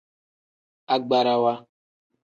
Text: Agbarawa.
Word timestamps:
Agbarawa. 0.93 1.53